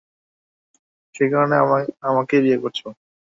সেই 1.15 1.29
কারণেই 1.31 1.61
আমাকে 2.09 2.35
বিয়ে 2.43 2.61
করেছো? 2.63 2.87